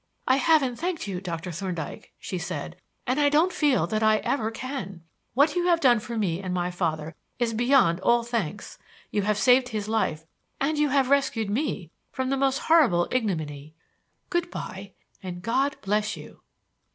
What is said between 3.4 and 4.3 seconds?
feel that I